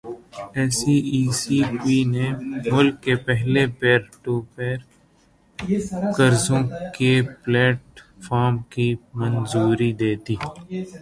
S 0.57 0.77
E 1.11 1.21
C 1.39 1.57
P 1.79 1.97
نے 2.13 2.27
ملک 2.71 2.95
کے 3.03 3.13
پہلے 3.27 3.65
پیر 3.79 3.99
ٹو 4.23 4.33
پیر 4.55 4.77
قرضوں 6.17 6.61
کے 6.97 7.13
پلیٹ 7.43 7.81
فارم 8.25 8.57
کی 8.73 8.87
منظوری 9.19 9.91
دے 10.01 10.13
دی 10.25 10.35